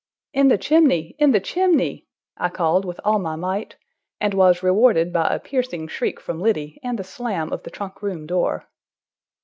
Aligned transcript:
"In 0.33 0.47
the 0.47 0.57
chimney! 0.57 1.15
In 1.19 1.29
the 1.31 1.39
chimney!" 1.39 2.07
I 2.35 2.49
called 2.49 2.85
with 2.85 2.99
all 3.05 3.19
my 3.19 3.35
might, 3.35 3.75
and 4.19 4.33
was 4.33 4.63
rewarded 4.63 5.13
by 5.13 5.27
a 5.31 5.37
piercing 5.37 5.87
shriek 5.89 6.19
from 6.19 6.39
Liddy 6.41 6.79
and 6.81 6.97
the 6.97 7.03
slam 7.03 7.53
of 7.53 7.61
the 7.61 7.69
trunk 7.69 8.01
room 8.01 8.25
door. 8.25 8.67